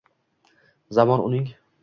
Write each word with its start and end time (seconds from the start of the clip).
Zamon 0.99 1.23
uning 1.29 1.47